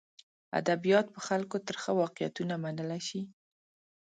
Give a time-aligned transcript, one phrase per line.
[0.59, 3.21] ادبیات په خلکو ترخه واقعیتونه منلی شي.